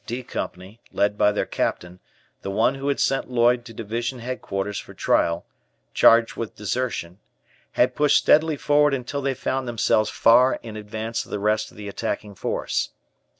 [0.07, 1.99] "D" Company, led by their Captain,
[2.41, 5.45] the one who had sent Lloyd to Division Headquarters for trial,
[5.93, 7.19] charged with desertion,
[7.73, 11.77] had pushed steadily forward until they found themselves far in advance of the rest of
[11.77, 12.89] the attacking force.